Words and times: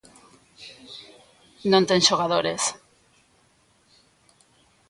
Non 1.71 1.83
ten 1.89 1.99
xogadores. 2.09 2.63